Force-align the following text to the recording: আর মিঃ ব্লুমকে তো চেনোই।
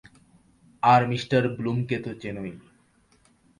আর 0.83 1.01
মিঃ 1.09 1.23
ব্লুমকে 1.57 1.97
তো 1.99 2.11
চেনোই। 2.13 2.53